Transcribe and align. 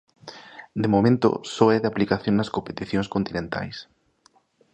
De 0.81 0.87
momento 0.93 1.29
só 1.53 1.65
é 1.75 1.77
de 1.81 1.89
aplicación 1.91 2.33
nas 2.37 2.51
competicións 2.55 3.07
continentais. 3.15 3.77